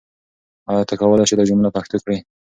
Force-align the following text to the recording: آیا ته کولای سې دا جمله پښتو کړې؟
آیا 0.71 0.83
ته 0.89 0.93
کولای 0.99 1.25
سې 1.29 1.35
دا 1.37 1.43
جمله 1.49 1.69
پښتو 1.75 1.97
کړې؟ 2.03 2.17